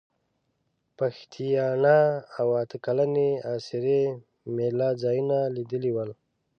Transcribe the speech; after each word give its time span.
پښتیاڼا 0.97 1.99
او 2.39 2.47
اته 2.61 2.77
کلنې 2.85 3.29
اسرې 3.53 4.01
مېله 4.55 4.89
ځایونه 5.03 5.37
لیدلي 5.55 5.91
ول. 5.93 6.09